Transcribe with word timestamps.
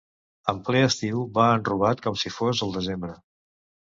En 0.51 0.59
ple 0.69 0.79
estiu 0.85 1.19
va 1.35 1.49
enrobat 1.57 2.01
com 2.05 2.17
si 2.21 2.31
fos 2.37 2.63
el 2.67 2.73
desembre. 2.79 3.15